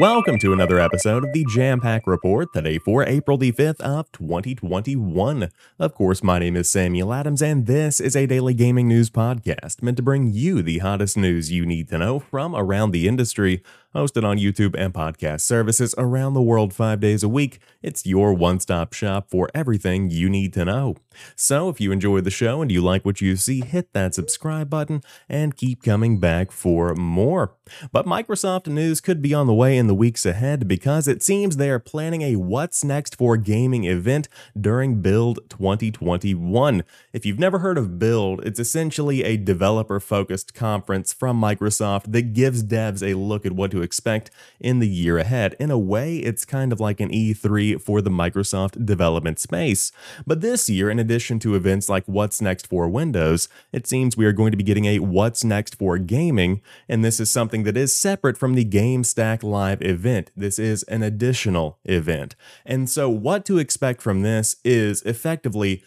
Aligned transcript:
Welcome 0.00 0.38
to 0.38 0.54
another 0.54 0.80
episode 0.80 1.24
of 1.24 1.32
the 1.34 1.44
Jampack 1.44 2.06
Report, 2.06 2.54
today 2.54 2.78
for 2.78 3.06
April 3.06 3.36
the 3.36 3.52
5th 3.52 3.82
of 3.82 4.10
2021. 4.12 5.50
Of 5.78 5.94
course, 5.94 6.22
my 6.22 6.38
name 6.38 6.56
is 6.56 6.70
Samuel 6.70 7.12
Adams, 7.12 7.42
and 7.42 7.66
this 7.66 8.00
is 8.00 8.16
a 8.16 8.24
daily 8.24 8.54
gaming 8.54 8.88
news 8.88 9.10
podcast 9.10 9.82
meant 9.82 9.98
to 9.98 10.02
bring 10.02 10.32
you 10.32 10.62
the 10.62 10.78
hottest 10.78 11.18
news 11.18 11.52
you 11.52 11.66
need 11.66 11.90
to 11.90 11.98
know 11.98 12.18
from 12.18 12.56
around 12.56 12.92
the 12.92 13.06
industry 13.06 13.62
hosted 13.94 14.24
on 14.24 14.38
YouTube 14.38 14.74
and 14.78 14.94
podcast 14.94 15.40
services 15.40 15.94
around 15.98 16.34
the 16.34 16.42
world 16.42 16.72
five 16.72 17.00
days 17.00 17.22
a 17.22 17.28
week. 17.28 17.58
It's 17.82 18.06
your 18.06 18.32
one 18.32 18.60
stop 18.60 18.92
shop 18.92 19.30
for 19.30 19.48
everything 19.54 20.10
you 20.10 20.28
need 20.28 20.52
to 20.54 20.64
know. 20.64 20.96
So, 21.34 21.68
if 21.68 21.80
you 21.80 21.90
enjoy 21.90 22.20
the 22.20 22.30
show 22.30 22.62
and 22.62 22.70
you 22.70 22.80
like 22.80 23.04
what 23.04 23.20
you 23.20 23.36
see, 23.36 23.60
hit 23.60 23.92
that 23.92 24.14
subscribe 24.14 24.70
button 24.70 25.02
and 25.28 25.56
keep 25.56 25.82
coming 25.82 26.20
back 26.20 26.52
for 26.52 26.94
more. 26.94 27.56
But 27.92 28.06
Microsoft 28.06 28.68
news 28.68 29.00
could 29.00 29.20
be 29.20 29.34
on 29.34 29.46
the 29.46 29.54
way 29.54 29.76
in 29.76 29.86
the 29.86 29.94
weeks 29.94 30.24
ahead 30.24 30.68
because 30.68 31.08
it 31.08 31.22
seems 31.22 31.56
they 31.56 31.70
are 31.70 31.78
planning 31.78 32.22
a 32.22 32.36
What's 32.36 32.84
Next 32.84 33.16
for 33.16 33.36
Gaming 33.36 33.84
event 33.84 34.28
during 34.58 35.02
Build 35.02 35.40
2021. 35.48 36.84
If 37.12 37.26
you've 37.26 37.38
never 37.38 37.58
heard 37.58 37.78
of 37.78 37.98
Build, 37.98 38.44
it's 38.44 38.60
essentially 38.60 39.24
a 39.24 39.36
developer 39.36 40.00
focused 40.00 40.54
conference 40.54 41.12
from 41.12 41.40
Microsoft 41.40 42.12
that 42.12 42.32
gives 42.32 42.62
devs 42.62 43.02
a 43.02 43.18
look 43.18 43.44
at 43.44 43.52
what 43.52 43.70
to 43.72 43.79
expect 43.82 44.30
in 44.58 44.78
the 44.78 44.88
year 44.88 45.18
ahead. 45.18 45.56
In 45.58 45.70
a 45.70 45.78
way, 45.78 46.18
it's 46.18 46.44
kind 46.44 46.72
of 46.72 46.80
like 46.80 47.00
an 47.00 47.10
E3 47.10 47.80
for 47.80 48.00
the 48.00 48.10
Microsoft 48.10 48.84
development 48.84 49.38
space. 49.38 49.92
But 50.26 50.40
this 50.40 50.68
year, 50.68 50.90
in 50.90 50.98
addition 50.98 51.38
to 51.40 51.54
events 51.54 51.88
like 51.88 52.04
What's 52.06 52.40
Next 52.40 52.66
for 52.66 52.88
Windows, 52.88 53.48
it 53.72 53.86
seems 53.86 54.16
we 54.16 54.26
are 54.26 54.32
going 54.32 54.50
to 54.50 54.56
be 54.56 54.64
getting 54.64 54.84
a 54.86 54.98
What's 54.98 55.44
Next 55.44 55.76
for 55.76 55.98
Gaming, 55.98 56.60
and 56.88 57.04
this 57.04 57.20
is 57.20 57.30
something 57.30 57.64
that 57.64 57.76
is 57.76 57.96
separate 57.96 58.36
from 58.36 58.54
the 58.54 58.64
GameStack 58.64 59.42
Live 59.42 59.82
event. 59.82 60.30
This 60.36 60.58
is 60.58 60.82
an 60.84 61.02
additional 61.02 61.78
event. 61.84 62.36
And 62.64 62.88
so, 62.88 63.08
what 63.08 63.44
to 63.46 63.58
expect 63.58 64.02
from 64.02 64.22
this 64.22 64.56
is 64.64 65.02
effectively 65.02 65.82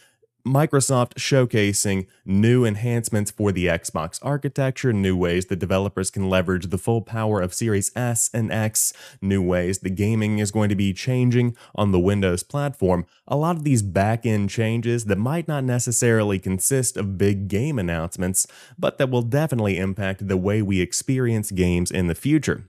Microsoft 0.46 1.14
showcasing 1.14 2.06
new 2.26 2.66
enhancements 2.66 3.32
for 3.32 3.54
the 3.54 3.68
Xbox 3.68 4.20
architecture, 4.22 4.92
new 4.92 5.16
ways 5.16 5.46
that 5.46 5.60
developers 5.60 6.12
can 6.12 6.30
leverage 6.30 6.68
the 6.68 6.78
full 6.78 7.02
power 7.02 7.40
of 7.40 7.54
Series 7.54 7.94
S 7.96 8.30
and 8.34 8.52
X, 8.52 8.92
new 9.22 9.42
ways 9.42 9.80
the 9.80 9.90
gaming 9.90 10.40
is 10.40 10.52
going 10.52 10.68
to 10.68 10.76
be 10.76 10.92
changing 10.92 11.56
on 11.76 11.94
the 11.94 12.00
Windows 12.00 12.44
platform. 12.44 13.06
A 13.26 13.38
lot 13.38 13.56
of 13.56 13.64
these 13.64 13.82
back 13.82 14.26
end 14.26 14.50
changes 14.50 15.06
that 15.06 15.18
might 15.18 15.48
not 15.48 15.64
necessarily 15.64 16.40
consist 16.40 16.98
of 16.98 17.18
big 17.18 17.48
game 17.48 17.80
announcements, 17.80 18.46
but 18.78 18.98
that 18.98 19.10
will 19.10 19.22
definitely 19.22 19.78
impact 19.78 20.28
the 20.28 20.36
way 20.36 20.62
we 20.62 20.82
experience 20.82 21.52
games 21.52 21.90
in 21.90 22.08
the 22.08 22.16
future. 22.16 22.68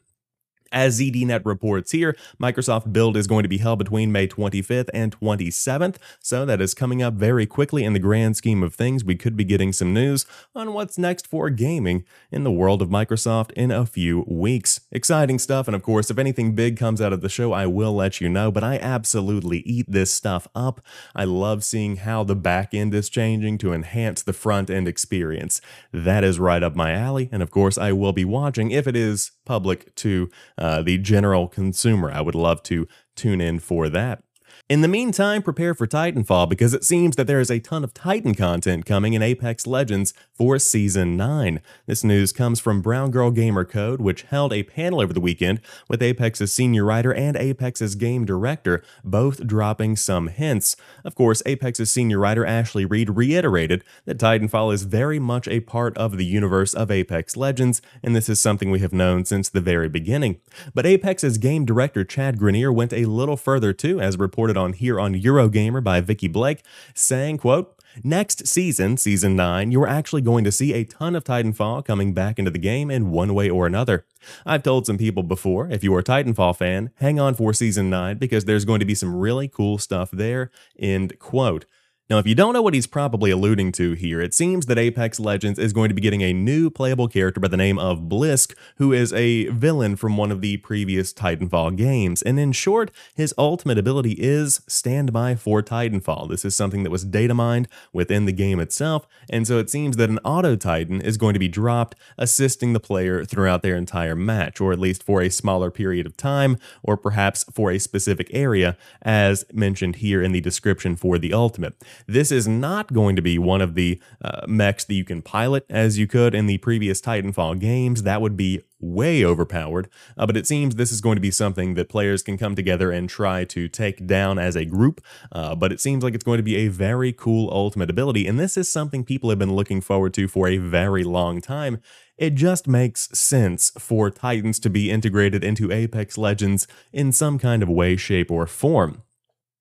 As 0.75 0.99
ZDNet 0.99 1.43
reports 1.45 1.93
here, 1.93 2.17
Microsoft 2.43 2.93
Build 2.93 3.17
is 3.17 3.29
going 3.29 3.45
to 3.45 3.49
be 3.49 3.59
held 3.59 3.79
between 3.79 4.11
May 4.11 4.27
25th 4.27 4.91
and 4.93 5.17
27th, 5.21 5.99
so 6.19 6.45
that 6.45 6.61
is 6.61 6.75
coming 6.75 7.01
up 7.01 7.15
very 7.15 7.47
quickly 7.47 7.85
in 7.85 7.93
the 7.93 8.01
grand 8.01 8.37
scheme 8.37 8.61
of 8.61 8.75
things. 8.75 9.05
We 9.05 9.15
could 9.15 9.37
be 9.37 9.45
getting 9.45 9.73
some 9.73 9.95
news 9.95 10.27
on 10.53 10.73
what's 10.73 10.99
next 10.99 11.29
for 11.29 11.49
gaming 11.49 12.05
in 12.33 12.43
the 12.43 12.51
world 12.51 12.83
of 12.83 12.89
Microsoft 12.89 13.53
in 13.53 13.71
a 13.71 13.87
few 13.87 14.25
weeks. 14.27 14.81
Exciting 14.91 15.39
stuff, 15.39 15.69
and 15.69 15.77
of 15.77 15.85
course, 15.85 16.11
if 16.11 16.19
anything 16.19 16.57
big 16.57 16.77
comes 16.77 17.01
out 17.01 17.13
of 17.13 17.21
the 17.21 17.29
show, 17.29 17.53
I 17.53 17.67
will 17.67 17.95
let 17.95 18.21
you 18.21 18.29
know, 18.29 18.51
but 18.51 18.65
I 18.65 18.79
absolutely 18.79 19.59
eat 19.61 19.87
this 19.89 20.13
stuff 20.13 20.49
up. 20.57 20.81
I 21.15 21.23
love 21.23 21.63
seeing 21.63 21.99
how 21.99 22.25
the 22.25 22.35
back 22.35 22.75
end 22.75 22.93
is 22.95 23.09
changing 23.09 23.59
to 23.59 23.73
enhance 23.73 24.25
the 24.25 24.33
front 24.33 24.71
end 24.71 24.89
experience. 24.89 25.61
That 25.93 26.25
is 26.25 26.41
right 26.41 26.65
up 26.65 26.75
my 26.75 26.91
alley, 26.95 27.29
and 27.31 27.45
of 27.45 27.53
course, 27.53 27.79
I 27.79 27.93
will 27.93 28.13
be 28.13 28.25
watching 28.25 28.73
if 28.73 28.89
it 28.89 28.97
is 28.97 29.31
public 29.45 29.95
to 29.95 30.31
uh, 30.59 30.64
Uh, 30.65 30.81
the 30.81 30.97
general 30.97 31.47
consumer. 31.47 32.11
I 32.11 32.23
would 32.23 32.35
love 32.35 32.63
to 32.63 32.89
tune 33.15 33.43
in 33.43 33.59
for 33.59 33.91
that. 33.91 34.23
In 34.67 34.81
the 34.81 34.89
meantime, 34.89 35.43
prepare 35.43 35.75
for 35.75 35.87
Titanfall 35.87 36.49
because 36.49 36.73
it 36.73 36.85
seems 36.85 37.17
that 37.17 37.27
there 37.27 37.39
is 37.39 37.51
a 37.51 37.61
ton 37.61 37.85
of 37.85 37.93
Titan 37.93 38.35
content 38.35 38.87
coming 38.87 39.13
in 39.13 39.21
Apex 39.21 39.67
Legends 39.67 40.15
for 40.33 40.59
Season 40.59 41.19
9. 41.19 41.61
This 41.85 42.03
news 42.03 42.33
comes 42.33 42.61
from 42.61 42.81
Brown 42.81 43.11
Girl 43.11 43.31
Gamer 43.31 43.67
Code, 43.67 44.01
which 44.01 44.23
held 44.23 44.55
a 44.55 44.63
panel 44.63 45.03
over 45.03 45.13
the 45.13 45.21
weekend 45.21 45.61
with 45.87 46.03
Apex's 46.03 46.55
senior 46.55 46.83
writer 46.83 47.13
and 47.13 47.37
Apex's 47.37 47.95
game 47.95 48.25
director, 48.25 48.83
both 49.05 49.47
dropping 49.47 49.97
some 49.97 50.29
hints. 50.29 50.77
Of 51.05 51.15
course, 51.15 51.43
Apex's 51.45 51.91
senior 51.91 52.19
writer 52.19 52.47
Ashley 52.47 52.87
Reed 52.87 53.11
reiterated 53.11 53.85
that 54.07 54.19
Titanfall 54.19 54.73
is 54.73 54.85
very 54.85 55.19
much 55.19 55.47
a 55.47 55.61
part 55.61 55.95
of 55.99 56.17
the 56.17 56.25
universe 56.25 56.73
of 56.73 56.91
Apex 56.91 57.37
Legends, 57.37 57.83
and 58.03 58.17
this 58.17 58.31
is 58.31 58.41
something 58.41 58.71
we 58.71 58.81
have 58.81 58.95
known 58.95 59.27
since 59.27 59.51
the 59.51 59.61
very 59.61 59.91
beginning. 59.91 60.41
But 60.73 60.87
Apex's 60.87 61.37
game 61.37 61.67
director 61.67 62.03
Chad 62.03 62.39
Grenier 62.39 62.73
went 62.73 62.95
a 62.95 63.05
little 63.05 63.37
further 63.37 63.75
too, 63.75 64.01
as 64.01 64.17
reported 64.17 64.54
on 64.57 64.73
here 64.73 65.01
on 65.01 65.15
Eurogamer 65.15 65.83
by 65.83 66.01
Vikki 66.01 66.29
Blake, 66.29 66.63
saying, 66.95 67.39
quote, 67.39 67.75
Next 68.03 68.49
season, 68.49 68.97
season 68.97 69.37
9, 69.37 69.71
you're 69.71 69.87
actually 69.87 70.23
going 70.23 70.43
to 70.43 70.51
see 70.51 70.73
a 70.73 70.85
ton 70.85 71.15
of 71.15 71.23
Titanfall 71.23 71.85
coming 71.85 72.13
back 72.13 72.41
into 72.41 72.51
the 72.51 72.59
game 72.59 72.91
in 72.91 73.13
one 73.13 73.35
way 73.35 73.49
or 73.49 73.69
another. 73.69 74.05
I've 74.45 74.65
told 74.65 74.87
some 74.87 74.99
people 74.99 75.23
before, 75.23 75.69
if 75.71 75.85
you're 75.85 76.01
a 76.01 76.05
Titanfall 76.05 76.57
fan, 76.57 76.91
hang 76.97 77.21
on 77.21 77.35
for 77.35 77.53
season 77.53 77.91
9 77.91 78.19
because 78.19 78.47
there's 78.47 78.65
going 78.65 78.81
to 78.81 78.87
be 78.87 78.97
some 78.97 79.15
really 79.15 79.47
cool 79.47 79.79
stuff 79.79 80.11
there. 80.11 80.51
End 80.77 81.19
quote. 81.21 81.67
Now, 82.11 82.19
if 82.19 82.27
you 82.27 82.35
don't 82.35 82.53
know 82.53 82.61
what 82.61 82.75
he's 82.75 82.87
probably 82.87 83.31
alluding 83.31 83.73
to 83.73 83.93
here, 83.93 84.21
it 84.21 84.35
seems 84.35 84.67
that 84.67 84.77
Apex 84.77 85.19
Legends 85.19 85.59
is 85.59 85.73
going 85.73 85.89
to 85.89 85.95
be 85.95 86.03
getting 86.03 86.21
a 86.21 86.35
new 86.35 86.69
playable 86.69 87.09
character 87.09 87.41
by 87.41 87.49
the 87.49 87.57
name 87.57 87.79
of 87.79 88.01
Blisk, 88.01 88.55
who 88.77 88.93
is 88.93 89.11
a 89.15 89.47
villain 89.47 89.97
from 89.97 90.19
one 90.19 90.31
of 90.31 90.43
the 90.43 90.59
previous 90.59 91.15
Titanfall 91.15 91.77
games. 91.77 92.21
And 92.21 92.39
in 92.39 92.53
short, 92.53 92.91
his 93.15 93.33
ultimate 93.39 93.79
ability 93.79 94.17
is 94.19 94.61
standby 94.69 95.37
for 95.37 95.63
Titanfall. 95.63 96.29
This 96.29 96.45
is 96.45 96.55
something 96.55 96.83
that 96.83 96.91
was 96.91 97.07
data 97.07 97.33
mined 97.33 97.69
within 97.91 98.27
the 98.27 98.33
game 98.33 98.61
itself, 98.61 99.07
and 99.31 99.47
so 99.47 99.59
it 99.59 99.71
seems 99.71 99.97
that 99.97 100.11
an 100.11 100.19
Auto 100.27 100.57
Titan 100.57 101.01
is 101.01 101.17
going 101.17 101.33
to 101.33 101.41
be 101.41 101.49
dropped, 101.49 101.95
assisting 102.19 102.75
the 102.75 102.81
player 102.81 103.25
throughout 103.25 103.63
their 103.63 103.77
entire 103.77 104.15
match, 104.15 104.61
or 104.61 104.75
at 104.75 104.79
least 104.79 105.03
for 105.03 105.23
a 105.23 105.31
smaller 105.31 105.71
period 105.71 106.05
of 106.05 106.19
time, 106.19 106.59
or 106.83 106.99
perhaps 106.99 107.45
for 107.45 107.71
a 107.71 107.79
specific 107.79 108.29
area, 108.31 108.77
as 109.01 109.47
mentioned 109.55 109.97
here 109.97 110.23
in 110.23 110.33
the 110.33 110.43
description 110.43 110.97
for 110.97 111.19
the 111.19 111.33
ultimate. 111.33 111.75
This 112.07 112.31
is 112.31 112.47
not 112.47 112.93
going 112.93 113.17
to 113.17 113.23
be 113.23 113.39
one 113.39 113.61
of 113.61 113.75
the 113.75 114.01
uh, 114.23 114.43
mechs 114.47 114.85
that 114.85 114.95
you 114.95 115.05
can 115.05 115.23
pilot 115.23 115.65
as 115.69 115.99
you 115.99 116.07
could 116.07 116.35
in 116.35 116.47
the 116.47 116.59
previous 116.59 117.01
Titanfall 117.01 117.59
games. 117.61 118.03
That 118.03 118.21
would 118.21 118.37
be 118.37 118.63
way 118.81 119.25
overpowered, 119.25 119.89
uh, 120.17 120.27
but 120.27 120.37
it 120.37 120.47
seems 120.47 120.75
this 120.75 120.93
is 120.93 121.01
going 121.01 121.17
to 121.17 121.21
be 121.21 121.31
something 121.31 121.75
that 121.75 121.89
players 121.89 122.23
can 122.23 122.37
come 122.37 122.55
together 122.55 122.91
and 122.91 123.09
try 123.09 123.45
to 123.45 123.67
take 123.69 124.07
down 124.07 124.39
as 124.39 124.57
a 124.57 124.65
group. 124.65 125.01
Uh, 125.33 125.55
but 125.55 125.73
it 125.73 125.81
seems 125.81 126.05
like 126.05 126.15
it's 126.15 126.25
going 126.25 126.37
to 126.37 126.43
be 126.43 126.57
a 126.57 126.69
very 126.69 127.13
cool 127.13 127.51
ultimate 127.51 127.91
ability, 127.91 128.27
and 128.27 128.39
this 128.39 128.57
is 128.57 128.71
something 128.71 129.05
people 129.05 129.31
have 129.31 129.39
been 129.39 129.55
looking 129.55 129.81
forward 129.81 130.13
to 130.15 130.29
for 130.29 130.49
a 130.49 130.59
very 130.59 131.05
long 131.05 131.41
time. 131.41 131.81
It 132.17 132.35
just 132.35 132.69
makes 132.69 133.09
sense 133.19 133.73
for 133.79 134.11
Titans 134.11 134.61
to 134.61 134.71
be 134.71 134.91
integrated 134.91 135.43
into 135.43 135.73
Apex 135.73 136.17
Legends 136.17 136.69
in 136.93 137.11
some 137.11 137.39
kind 137.39 137.63
of 137.63 137.69
way, 137.69 137.97
shape, 137.97 138.31
or 138.31 138.47
form. 138.47 139.03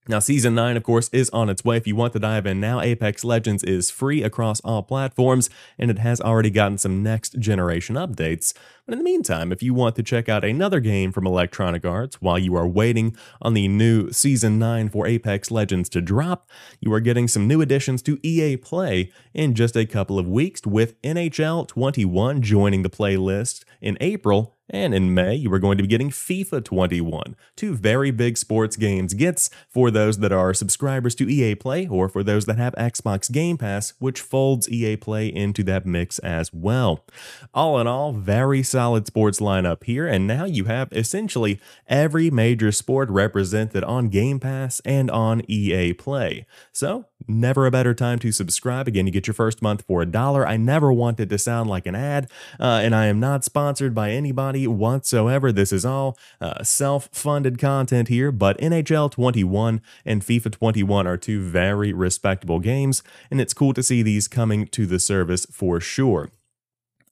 Now, 0.05 0.19
Season 0.19 0.53
9, 0.53 0.75
of 0.75 0.83
course, 0.83 1.09
is 1.13 1.29
on 1.29 1.49
its 1.49 1.63
way. 1.63 1.77
If 1.77 1.87
you 1.87 1.95
want 1.95 2.11
to 2.11 2.19
dive 2.19 2.45
in 2.45 2.59
now, 2.59 2.81
Apex 2.81 3.23
Legends 3.23 3.63
is 3.63 3.89
free 3.89 4.21
across 4.21 4.59
all 4.59 4.83
platforms, 4.83 5.49
and 5.79 5.89
it 5.89 5.99
has 5.99 6.19
already 6.19 6.49
gotten 6.49 6.77
some 6.77 7.01
next 7.01 7.39
generation 7.39 7.95
updates. 7.95 8.53
But 8.85 8.93
in 8.93 8.97
the 8.97 9.05
meantime, 9.05 9.53
if 9.53 9.63
you 9.63 9.73
want 9.73 9.95
to 9.95 10.03
check 10.03 10.27
out 10.27 10.43
another 10.43 10.81
game 10.81 11.13
from 11.13 11.25
Electronic 11.25 11.85
Arts 11.85 12.21
while 12.21 12.37
you 12.37 12.53
are 12.53 12.67
waiting 12.67 13.15
on 13.41 13.53
the 13.53 13.69
new 13.69 14.11
Season 14.11 14.59
9 14.59 14.89
for 14.89 15.07
Apex 15.07 15.51
Legends 15.51 15.87
to 15.89 16.01
drop, 16.01 16.49
you 16.81 16.91
are 16.91 16.99
getting 16.99 17.29
some 17.29 17.47
new 17.47 17.61
additions 17.61 18.01
to 18.01 18.19
EA 18.23 18.57
Play 18.57 19.09
in 19.33 19.53
just 19.53 19.77
a 19.77 19.85
couple 19.85 20.19
of 20.19 20.27
weeks, 20.27 20.65
with 20.65 21.01
NHL 21.01 21.65
21 21.65 22.41
joining 22.41 22.83
the 22.83 22.89
playlist 22.89 23.63
in 23.79 23.97
April 24.01 24.57
and 24.73 24.95
in 24.95 25.13
May, 25.13 25.35
you 25.35 25.53
are 25.53 25.59
going 25.59 25.77
to 25.77 25.83
be 25.83 25.87
getting 25.87 26.09
FIFA 26.09 26.65
21, 26.65 27.35
two 27.55 27.75
very 27.75 28.09
big 28.09 28.37
sports 28.37 28.75
games 28.75 29.13
gets 29.13 29.51
for 29.69 29.91
those 29.91 30.17
that 30.17 30.31
are 30.31 30.51
subscribers 30.51 31.13
to 31.15 31.29
EA 31.29 31.53
Play 31.53 31.87
or 31.87 32.09
for 32.09 32.23
those 32.23 32.45
that 32.45 32.57
have 32.57 32.73
Xbox 32.73 33.31
Game 33.31 33.55
Pass, 33.55 33.93
which 33.99 34.19
folds 34.19 34.67
EA 34.67 34.97
Play 34.97 35.27
into 35.27 35.63
that 35.63 35.85
mix 35.85 36.17
as 36.19 36.51
well. 36.51 37.05
All 37.53 37.79
in 37.79 37.85
all, 37.85 38.13
very 38.13 38.63
solid 38.63 39.05
sports 39.05 39.39
lineup 39.39 39.83
here, 39.83 40.07
and 40.07 40.25
now 40.25 40.45
you 40.45 40.65
have 40.65 40.91
essentially 40.91 41.61
every 41.87 42.31
major 42.31 42.71
sport 42.71 43.11
represented 43.11 43.83
on 43.83 44.09
Game 44.09 44.39
Pass 44.39 44.79
and 44.79 45.11
on 45.11 45.43
EA 45.47 45.93
Play. 45.93 46.47
So, 46.71 47.05
never 47.27 47.67
a 47.67 47.71
better 47.71 47.93
time 47.93 48.17
to 48.19 48.31
subscribe. 48.31 48.87
Again, 48.87 49.05
you 49.05 49.13
get 49.13 49.27
your 49.27 49.35
first 49.35 49.61
month 49.61 49.83
for 49.85 50.01
a 50.01 50.07
dollar. 50.07 50.47
I 50.47 50.57
never 50.57 50.91
wanted 50.91 51.29
to 51.29 51.37
sound 51.37 51.69
like 51.69 51.85
an 51.85 51.95
ad, 51.95 52.29
uh, 52.59 52.81
and 52.83 52.95
I 52.95 53.05
am 53.05 53.19
not 53.19 53.43
sponsored 53.43 53.93
by 53.93 54.09
anybody 54.09 54.62
whatsoever. 54.67 55.51
This 55.51 55.71
is 55.71 55.85
all 55.85 56.17
uh, 56.41 56.63
self 56.63 57.09
funded 57.11 57.57
content 57.57 58.07
here, 58.07 58.31
but 58.31 58.57
NHL 58.59 59.11
21 59.11 59.81
and 60.05 60.21
FIFA 60.21 60.51
21 60.51 61.07
are 61.07 61.17
two 61.17 61.41
very 61.41 61.93
respectable 61.93 62.59
games, 62.59 63.03
and 63.29 63.39
it's 63.39 63.53
cool 63.53 63.73
to 63.73 63.83
see 63.83 64.01
these 64.01 64.27
coming 64.27 64.67
to 64.67 64.85
the 64.85 64.99
service 64.99 65.45
for 65.51 65.79
sure. 65.79 66.29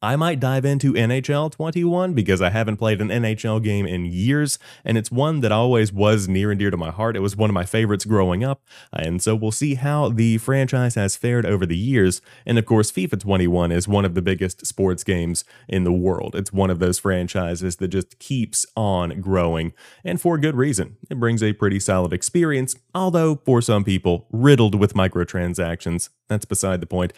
I 0.04 0.16
might 0.16 0.40
dive 0.40 0.66
into 0.66 0.94
NHL 0.94 1.52
21 1.52 2.14
because 2.14 2.42
I 2.42 2.50
haven't 2.50 2.78
played 2.78 3.02
an 3.02 3.10
NHL 3.10 3.64
game 3.64 3.86
in 3.86 4.06
years, 4.06 4.58
and 4.84 4.98
it's 4.98 5.12
one 5.12 5.42
that 5.42 5.52
always 5.52 5.94
was 5.94 6.28
near 6.28 6.50
and 6.50 6.58
dear 6.58 6.72
to 6.72 6.78
my 6.78 6.90
heart. 6.90 7.16
It 7.16 7.20
was 7.20 7.36
one 7.36 7.52
of 7.52 7.54
my 7.54 7.66
favorites 7.66 8.06
growing 8.06 8.44
up, 8.44 8.64
and 8.92 9.22
so 9.22 9.36
we'll 9.36 9.52
see 9.52 9.76
how 9.76 10.10
the 10.10 10.40
franchise 10.40 10.96
has 10.96 11.16
fared 11.16 11.46
over 11.46 11.68
the 11.68 11.78
years. 11.78 12.20
And 12.48 12.58
of 12.58 12.66
course, 12.66 12.92
FIFA 12.92 13.20
21 13.20 13.72
is 13.72 13.88
one 13.88 14.04
of 14.04 14.16
the 14.16 14.24
biggest 14.24 14.66
sports 14.66 15.04
games 15.04 15.44
in 15.68 15.84
the 15.84 15.92
world. 15.92 16.36
It's 16.36 16.52
one 16.52 16.72
of 16.72 16.80
those 16.80 16.98
franchises 16.98 17.76
that 17.76 17.90
just 17.90 18.18
keeps 18.18 18.66
on 18.76 19.22
growing, 19.22 19.72
and 20.04 20.20
for 20.20 20.40
good 20.40 20.56
reason. 20.56 20.98
It 21.12 21.20
brings 21.20 21.44
a 21.44 21.54
pretty 21.54 21.80
solid 21.80 22.12
experience, 22.12 22.76
although 22.96 23.36
for 23.46 23.62
some 23.62 23.84
people, 23.84 24.26
riddled 24.32 24.74
with 24.74 24.96
microtransactions. 24.96 26.10
That's 26.28 26.46
beside 26.46 26.82
the 26.82 26.88
point. 26.88 27.14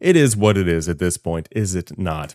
It 0.00 0.16
is 0.16 0.34
what 0.34 0.56
it 0.56 0.66
is 0.66 0.88
at 0.88 0.98
this 0.98 1.18
point, 1.18 1.46
is 1.50 1.74
it 1.74 1.98
not? 1.98 2.34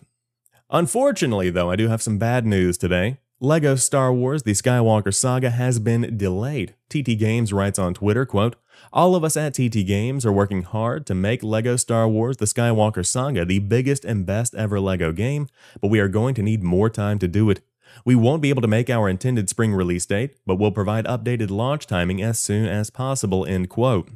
Unfortunately, 0.70 1.50
though, 1.50 1.72
I 1.72 1.76
do 1.76 1.88
have 1.88 2.02
some 2.02 2.20
bad 2.20 2.46
news 2.46 2.78
today. 2.78 3.18
LEGO 3.40 3.76
Star 3.76 4.14
Wars 4.14 4.44
The 4.44 4.52
Skywalker 4.52 5.12
Saga 5.12 5.50
has 5.50 5.80
been 5.80 6.16
delayed. 6.16 6.76
TT 6.90 7.18
Games 7.18 7.52
writes 7.52 7.80
on 7.80 7.96
Twitter, 7.96 8.24
quote, 8.24 8.56
All 8.94 9.16
of 9.16 9.24
us 9.24 9.36
at 9.36 9.56
TT 9.56 9.84
Games 9.86 10.28
are 10.28 10.32
working 10.32 10.62
hard 10.62 11.08
to 11.08 11.16
make 11.16 11.42
LEGO 11.42 11.76
Star 11.76 12.08
Wars 12.08 12.38
The 12.38 12.46
Skywalker 12.46 13.04
Saga 13.04 13.46
the 13.46 13.60
biggest 13.60 14.06
and 14.06 14.28
best 14.28 14.54
ever 14.54 14.80
LEGO 14.80 15.12
game, 15.12 15.48
but 15.82 15.88
we 15.88 16.00
are 16.00 16.08
going 16.08 16.36
to 16.36 16.44
need 16.44 16.62
more 16.62 16.90
time 16.92 17.18
to 17.18 17.28
do 17.28 17.50
it. 17.50 17.62
We 18.06 18.14
won't 18.14 18.44
be 18.44 18.50
able 18.50 18.62
to 18.62 18.68
make 18.68 18.92
our 18.92 19.10
intended 19.10 19.50
spring 19.50 19.74
release 19.74 20.06
date, 20.06 20.38
but 20.46 20.58
we'll 20.58 20.72
provide 20.72 21.06
updated 21.06 21.50
launch 21.50 21.88
timing 21.88 22.22
as 22.22 22.38
soon 22.38 22.68
as 22.68 22.92
possible, 22.92 23.44
end 23.44 23.70
quote. 23.70 24.10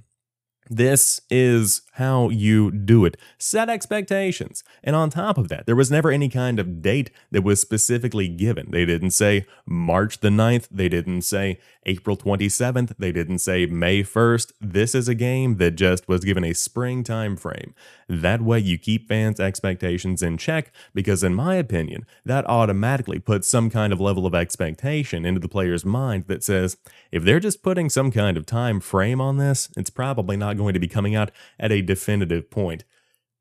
This 0.71 1.21
is 1.31 1.81
how 1.99 2.29
you 2.29 2.71
do 2.71 3.05
it. 3.05 3.15
Set 3.37 3.69
expectations. 3.69 4.63
And 4.83 4.95
on 4.95 5.09
top 5.09 5.37
of 5.37 5.49
that, 5.49 5.65
there 5.67 5.75
was 5.75 5.91
never 5.91 6.09
any 6.09 6.29
kind 6.29 6.59
of 6.59 6.81
date 6.81 7.11
that 7.31 7.43
was 7.43 7.61
specifically 7.61 8.27
given. 8.27 8.71
They 8.71 8.85
didn't 8.85 9.11
say 9.11 9.45
March 9.65 10.21
the 10.21 10.29
9th. 10.29 10.67
They 10.71 10.89
didn't 10.89 11.21
say 11.21 11.59
April 11.85 12.17
27th. 12.17 12.95
They 12.97 13.11
didn't 13.11 13.39
say 13.39 13.65
May 13.65 14.03
1st. 14.03 14.53
This 14.59 14.95
is 14.95 15.07
a 15.07 15.15
game 15.15 15.57
that 15.57 15.71
just 15.71 16.07
was 16.07 16.23
given 16.25 16.43
a 16.43 16.53
spring 16.53 17.03
time 17.03 17.35
frame. 17.35 17.73
That 18.07 18.41
way 18.41 18.59
you 18.59 18.77
keep 18.77 19.07
fans' 19.07 19.39
expectations 19.39 20.23
in 20.23 20.37
check 20.37 20.71
because 20.93 21.23
in 21.23 21.35
my 21.35 21.55
opinion, 21.55 22.05
that 22.25 22.47
automatically 22.47 23.19
puts 23.19 23.47
some 23.47 23.69
kind 23.69 23.93
of 23.93 24.01
level 24.01 24.25
of 24.25 24.35
expectation 24.35 25.25
into 25.25 25.39
the 25.39 25.47
player's 25.47 25.85
mind 25.85 26.25
that 26.27 26.43
says, 26.43 26.77
if 27.11 27.23
they're 27.23 27.39
just 27.39 27.63
putting 27.63 27.89
some 27.89 28.11
kind 28.11 28.37
of 28.37 28.45
time 28.45 28.79
frame 28.79 29.21
on 29.21 29.37
this, 29.37 29.69
it's 29.77 29.89
probably 29.89 30.37
not 30.37 30.57
going 30.57 30.73
to 30.73 30.79
be 30.79 30.87
coming 30.87 31.15
out 31.15 31.31
at 31.59 31.71
a 31.71 31.81
definitive 31.89 32.51
point. 32.51 32.83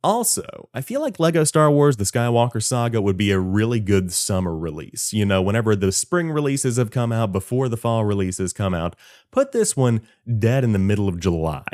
Also, 0.03 0.71
I 0.73 0.81
feel 0.81 1.03
like 1.03 1.21
Lego 1.21 1.45
Star 1.45 1.71
Wars 1.71 1.99
The 1.99 2.05
Skywalker 2.05 2.62
Saga 2.62 3.03
would 3.03 3.19
be 3.19 3.31
a 3.31 3.39
really 3.39 3.79
good 3.79 4.11
summer 4.11 4.56
release. 4.56 5.12
You 5.12 5.27
know, 5.27 5.43
whenever 5.43 5.77
the 5.77 5.93
spring 5.93 6.31
releases 6.31 6.79
have 6.79 6.91
come 6.91 7.12
out, 7.12 7.31
before 7.31 7.69
the 7.69 7.77
fall 7.77 8.06
releases 8.06 8.55
come 8.55 8.73
out, 8.73 8.97
put 9.31 9.53
this 9.53 9.77
one 9.77 10.00
dead 10.39 10.65
in 10.65 10.73
the 10.73 10.79
middle 10.79 11.09
of 11.09 11.21
July. 11.21 11.65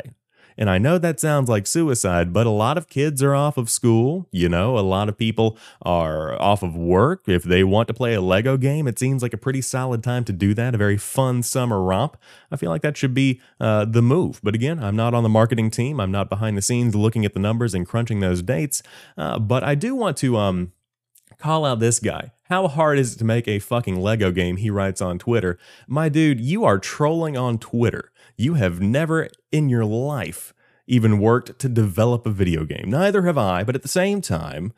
And 0.57 0.69
I 0.69 0.77
know 0.77 0.97
that 0.97 1.19
sounds 1.19 1.49
like 1.49 1.67
suicide, 1.67 2.31
but 2.31 2.47
a 2.47 2.51
lot 2.51 2.77
of 2.77 2.87
kids 2.87 3.21
are 3.21 3.35
off 3.35 3.57
of 3.57 3.69
school. 3.69 4.27
You 4.31 4.47
know, 4.47 4.77
a 4.77 4.81
lot 4.81 5.09
of 5.09 5.17
people 5.17 5.57
are 5.81 6.41
off 6.41 6.63
of 6.63 6.75
work. 6.75 7.23
If 7.27 7.43
they 7.43 7.63
want 7.63 7.87
to 7.89 7.93
play 7.93 8.13
a 8.13 8.21
Lego 8.21 8.57
game, 8.57 8.87
it 8.87 8.97
seems 8.97 9.21
like 9.21 9.33
a 9.33 9.37
pretty 9.37 9.61
solid 9.61 10.03
time 10.03 10.23
to 10.25 10.33
do 10.33 10.53
that. 10.53 10.73
A 10.73 10.77
very 10.77 10.97
fun 10.97 11.43
summer 11.43 11.81
romp. 11.81 12.17
I 12.51 12.55
feel 12.55 12.69
like 12.69 12.81
that 12.83 12.95
should 12.97 13.13
be 13.13 13.41
uh, 13.59 13.85
the 13.85 14.01
move. 14.01 14.39
But 14.43 14.55
again, 14.55 14.81
I'm 14.81 14.95
not 14.95 15.13
on 15.13 15.23
the 15.23 15.29
marketing 15.29 15.71
team. 15.71 15.99
I'm 15.99 16.11
not 16.11 16.29
behind 16.29 16.57
the 16.57 16.61
scenes 16.61 16.95
looking 16.95 17.25
at 17.25 17.33
the 17.33 17.39
numbers 17.39 17.73
and 17.73 17.85
crunching 17.87 18.19
those 18.21 18.41
dates. 18.41 18.81
Uh, 19.17 19.39
but 19.39 19.63
I 19.63 19.75
do 19.75 19.95
want 19.95 20.17
to 20.17 20.37
um, 20.37 20.71
call 21.37 21.65
out 21.65 21.79
this 21.79 21.99
guy. 21.99 22.31
How 22.47 22.67
hard 22.67 22.99
is 22.99 23.15
it 23.15 23.17
to 23.17 23.25
make 23.25 23.47
a 23.47 23.57
fucking 23.57 23.99
Lego 23.99 24.29
game? 24.29 24.57
He 24.57 24.69
writes 24.69 25.01
on 25.01 25.17
Twitter. 25.17 25.57
My 25.87 26.09
dude, 26.09 26.39
you 26.39 26.63
are 26.63 26.77
trolling 26.77 27.35
on 27.35 27.57
Twitter. 27.57 28.11
You 28.37 28.53
have 28.53 28.79
never 28.79 29.29
in 29.51 29.67
your 29.67 29.83
life 29.83 30.53
even 30.85 31.17
worked 31.17 31.57
to 31.57 31.67
develop 31.67 32.27
a 32.27 32.29
video 32.29 32.63
game. 32.63 32.85
Neither 32.91 33.23
have 33.23 33.39
I, 33.39 33.63
but 33.63 33.73
at 33.73 33.81
the 33.81 33.87
same 33.87 34.21
time, 34.21 34.73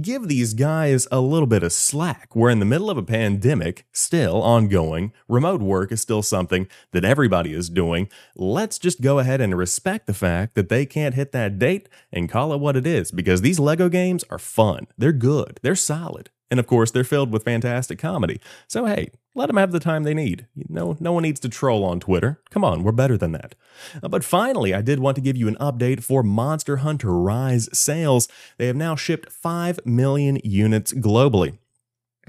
give 0.00 0.26
these 0.26 0.54
guys 0.54 1.06
a 1.12 1.20
little 1.20 1.46
bit 1.46 1.62
of 1.62 1.72
slack. 1.72 2.34
We're 2.34 2.50
in 2.50 2.58
the 2.58 2.64
middle 2.64 2.90
of 2.90 2.98
a 2.98 3.02
pandemic, 3.04 3.86
still 3.92 4.42
ongoing. 4.42 5.12
Remote 5.28 5.60
work 5.60 5.92
is 5.92 6.00
still 6.00 6.22
something 6.22 6.66
that 6.90 7.04
everybody 7.04 7.52
is 7.52 7.68
doing. 7.68 8.08
Let's 8.34 8.76
just 8.76 9.02
go 9.02 9.20
ahead 9.20 9.40
and 9.40 9.56
respect 9.56 10.08
the 10.08 10.14
fact 10.14 10.56
that 10.56 10.68
they 10.68 10.84
can't 10.84 11.14
hit 11.14 11.30
that 11.30 11.60
date 11.60 11.88
and 12.10 12.28
call 12.28 12.52
it 12.52 12.58
what 12.58 12.76
it 12.76 12.88
is 12.88 13.12
because 13.12 13.42
these 13.42 13.60
Lego 13.60 13.88
games 13.88 14.24
are 14.30 14.38
fun. 14.40 14.88
They're 14.98 15.12
good. 15.12 15.60
They're 15.62 15.76
solid. 15.76 16.30
And 16.50 16.60
of 16.60 16.66
course, 16.66 16.90
they're 16.90 17.04
filled 17.04 17.32
with 17.32 17.44
fantastic 17.44 17.98
comedy. 17.98 18.40
So 18.68 18.84
hey, 18.84 19.10
let 19.34 19.46
them 19.46 19.56
have 19.56 19.72
the 19.72 19.80
time 19.80 20.04
they 20.04 20.14
need. 20.14 20.46
No, 20.68 20.96
no 21.00 21.12
one 21.12 21.22
needs 21.22 21.40
to 21.40 21.48
troll 21.48 21.84
on 21.84 22.00
Twitter. 22.00 22.40
Come 22.50 22.64
on, 22.64 22.82
we're 22.82 22.92
better 22.92 23.16
than 23.16 23.32
that. 23.32 23.54
Uh, 24.02 24.08
but 24.08 24.24
finally, 24.24 24.72
I 24.72 24.82
did 24.82 25.00
want 25.00 25.16
to 25.16 25.20
give 25.20 25.36
you 25.36 25.48
an 25.48 25.56
update 25.56 26.02
for 26.02 26.22
Monster 26.22 26.78
Hunter 26.78 27.18
Rise 27.18 27.68
sales. 27.76 28.28
They 28.58 28.66
have 28.66 28.76
now 28.76 28.94
shipped 28.94 29.32
5 29.32 29.80
million 29.84 30.38
units 30.44 30.92
globally. 30.92 31.58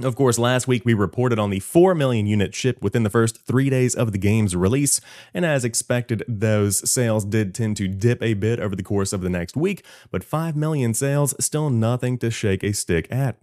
Of 0.02 0.16
course, 0.18 0.38
last 0.38 0.68
week 0.68 0.84
we 0.84 0.94
reported 0.94 1.40
on 1.40 1.52
the 1.52 1.62
4 1.62 1.96
million 1.96 2.28
units 2.28 2.58
shipped 2.58 2.82
within 2.82 3.04
the 3.04 3.10
first 3.10 3.46
three 3.46 3.70
days 3.70 3.96
of 3.96 4.12
the 4.12 4.18
game's 4.18 4.54
release, 4.54 5.00
and 5.34 5.46
as 5.46 5.64
expected, 5.64 6.22
those 6.28 6.90
sales 6.90 7.24
did 7.24 7.56
tend 7.56 7.78
to 7.78 7.88
dip 7.88 8.22
a 8.22 8.34
bit 8.34 8.60
over 8.60 8.76
the 8.76 8.84
course 8.84 9.14
of 9.14 9.22
the 9.22 9.30
next 9.30 9.56
week, 9.56 9.86
but 10.12 10.24
5 10.24 10.58
million 10.58 10.94
sales 10.94 11.34
still 11.40 11.70
nothing 11.70 12.18
to 12.18 12.30
shake 12.30 12.62
a 12.62 12.74
stick 12.74 13.08
at. 13.10 13.38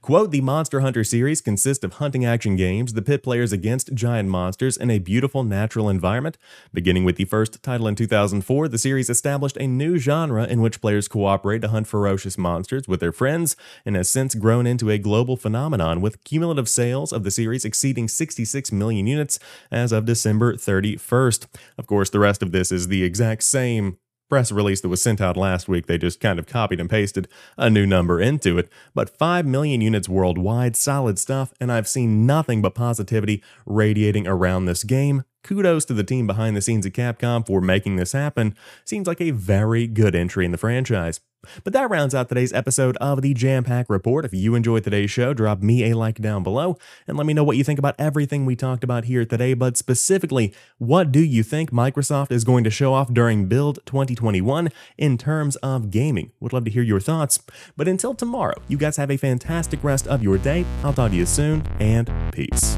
Quote, 0.00 0.30
the 0.30 0.40
Monster 0.40 0.80
Hunter 0.80 1.04
series 1.04 1.40
consists 1.40 1.84
of 1.84 1.94
hunting 1.94 2.24
action 2.24 2.56
games 2.56 2.92
that 2.92 3.06
pit 3.06 3.22
players 3.22 3.52
against 3.52 3.94
giant 3.94 4.28
monsters 4.28 4.76
in 4.76 4.90
a 4.90 4.98
beautiful 4.98 5.44
natural 5.44 5.88
environment. 5.88 6.38
Beginning 6.72 7.04
with 7.04 7.16
the 7.16 7.24
first 7.24 7.62
title 7.62 7.86
in 7.86 7.94
2004, 7.94 8.68
the 8.68 8.78
series 8.78 9.10
established 9.10 9.56
a 9.58 9.66
new 9.66 9.98
genre 9.98 10.44
in 10.44 10.60
which 10.60 10.80
players 10.80 11.08
cooperate 11.08 11.60
to 11.62 11.68
hunt 11.68 11.86
ferocious 11.86 12.38
monsters 12.38 12.88
with 12.88 13.00
their 13.00 13.12
friends 13.12 13.56
and 13.84 13.96
has 13.96 14.08
since 14.08 14.34
grown 14.34 14.66
into 14.66 14.90
a 14.90 14.98
global 14.98 15.36
phenomenon 15.36 16.00
with 16.00 16.24
cumulative 16.24 16.68
sales 16.68 17.12
of 17.12 17.24
the 17.24 17.30
series 17.30 17.64
exceeding 17.64 18.08
66 18.08 18.72
million 18.72 19.06
units 19.06 19.38
as 19.70 19.92
of 19.92 20.04
December 20.04 20.54
31st. 20.54 21.46
Of 21.78 21.86
course, 21.86 22.10
the 22.10 22.20
rest 22.20 22.42
of 22.42 22.52
this 22.52 22.72
is 22.72 22.88
the 22.88 23.02
exact 23.02 23.42
same 23.42 23.98
press 24.32 24.50
release 24.50 24.80
that 24.80 24.88
was 24.88 25.02
sent 25.02 25.20
out 25.20 25.36
last 25.36 25.68
week, 25.68 25.84
they 25.84 25.98
just 25.98 26.18
kind 26.18 26.38
of 26.38 26.46
copied 26.46 26.80
and 26.80 26.88
pasted 26.88 27.28
a 27.58 27.68
new 27.68 27.84
number 27.84 28.18
into 28.18 28.56
it. 28.56 28.66
But 28.94 29.10
5 29.10 29.44
million 29.44 29.82
units 29.82 30.08
worldwide, 30.08 30.74
solid 30.74 31.18
stuff, 31.18 31.52
and 31.60 31.70
I've 31.70 31.86
seen 31.86 32.24
nothing 32.24 32.62
but 32.62 32.74
positivity 32.74 33.42
radiating 33.66 34.26
around 34.26 34.64
this 34.64 34.84
game. 34.84 35.24
Kudos 35.44 35.84
to 35.84 35.92
the 35.92 36.02
team 36.02 36.26
behind 36.26 36.56
the 36.56 36.62
scenes 36.62 36.86
at 36.86 36.94
Capcom 36.94 37.46
for 37.46 37.60
making 37.60 37.96
this 37.96 38.12
happen. 38.12 38.56
Seems 38.86 39.06
like 39.06 39.20
a 39.20 39.32
very 39.32 39.86
good 39.86 40.14
entry 40.14 40.46
in 40.46 40.50
the 40.50 40.56
franchise. 40.56 41.20
But 41.64 41.72
that 41.72 41.90
rounds 41.90 42.14
out 42.14 42.28
today's 42.28 42.52
episode 42.52 42.96
of 42.98 43.22
the 43.22 43.34
Jampack 43.34 43.86
Report. 43.88 44.24
If 44.24 44.32
you 44.32 44.54
enjoyed 44.54 44.84
today's 44.84 45.10
show, 45.10 45.34
drop 45.34 45.62
me 45.62 45.90
a 45.90 45.96
like 45.96 46.16
down 46.16 46.42
below 46.42 46.78
and 47.06 47.16
let 47.16 47.26
me 47.26 47.34
know 47.34 47.44
what 47.44 47.56
you 47.56 47.64
think 47.64 47.78
about 47.78 47.94
everything 47.98 48.46
we 48.46 48.56
talked 48.56 48.84
about 48.84 49.04
here 49.04 49.24
today. 49.24 49.54
But 49.54 49.76
specifically, 49.76 50.54
what 50.78 51.12
do 51.12 51.20
you 51.20 51.42
think 51.42 51.70
Microsoft 51.70 52.30
is 52.30 52.44
going 52.44 52.64
to 52.64 52.70
show 52.70 52.94
off 52.94 53.12
during 53.12 53.46
Build 53.46 53.80
2021 53.86 54.70
in 54.98 55.18
terms 55.18 55.56
of 55.56 55.90
gaming? 55.90 56.32
Would 56.40 56.52
love 56.52 56.64
to 56.64 56.70
hear 56.70 56.82
your 56.82 57.00
thoughts. 57.00 57.40
But 57.76 57.88
until 57.88 58.14
tomorrow, 58.14 58.60
you 58.68 58.76
guys 58.76 58.96
have 58.96 59.10
a 59.10 59.16
fantastic 59.16 59.82
rest 59.82 60.06
of 60.06 60.22
your 60.22 60.38
day. 60.38 60.64
I'll 60.84 60.92
talk 60.92 61.10
to 61.10 61.16
you 61.16 61.26
soon, 61.26 61.66
and 61.80 62.10
peace. 62.32 62.76